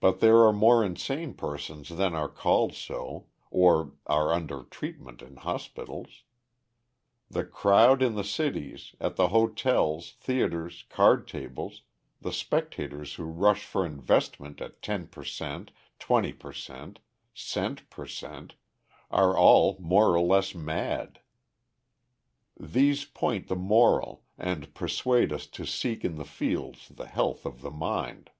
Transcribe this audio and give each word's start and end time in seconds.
But 0.00 0.20
there 0.20 0.38
are 0.46 0.54
more 0.54 0.82
insane 0.82 1.34
persons 1.34 1.90
than 1.90 2.14
are 2.14 2.30
called 2.30 2.72
so, 2.74 3.26
or 3.50 3.92
are 4.06 4.32
under 4.32 4.62
treatment 4.62 5.20
in 5.20 5.36
hospitals. 5.36 6.22
The 7.28 7.44
crowd 7.44 8.00
in 8.00 8.14
the 8.14 8.24
cities, 8.24 8.94
at 8.98 9.16
the 9.16 9.28
hotels, 9.28 10.12
theaters, 10.12 10.86
card 10.88 11.28
tables, 11.28 11.82
the 12.22 12.32
speculators 12.32 13.16
who 13.16 13.24
rush 13.26 13.66
for 13.66 13.84
investment 13.84 14.62
at 14.62 14.80
ten 14.80 15.08
per 15.08 15.24
cent, 15.24 15.72
twenty 15.98 16.32
per 16.32 16.54
cent, 16.54 16.98
cent 17.34 17.90
per 17.90 18.06
cent, 18.06 18.54
are 19.10 19.36
all 19.36 19.76
more 19.78 20.14
or 20.14 20.20
less 20.22 20.54
mad 20.54 21.20
these 22.58 23.04
point 23.04 23.48
the 23.48 23.56
moral, 23.56 24.24
and 24.38 24.74
persuade 24.74 25.34
us 25.34 25.46
to 25.48 25.66
seek 25.66 26.02
in 26.02 26.16
the 26.16 26.24
fields 26.24 26.88
the 26.88 27.06
health 27.08 27.44
of 27.44 27.60
the 27.60 27.70
mind." 27.70 28.30